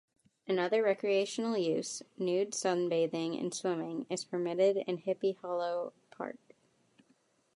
Another 0.47 0.81
recreational 0.81 1.55
use, 1.55 2.01
nude 2.17 2.53
sunbathing 2.53 3.39
and 3.39 3.53
swimming, 3.53 4.07
is 4.09 4.25
permitted 4.25 4.77
in 4.87 4.97
Hippie 5.03 5.37
Hollow 5.37 5.93
Park. 6.09 6.39